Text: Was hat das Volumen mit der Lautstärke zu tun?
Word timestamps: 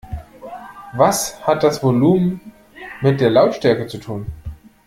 Was 0.93 1.45
hat 1.45 1.61
das 1.61 1.83
Volumen 1.83 2.53
mit 3.01 3.21
der 3.21 3.29
Lautstärke 3.29 3.85
zu 3.85 3.99
tun? 3.99 4.25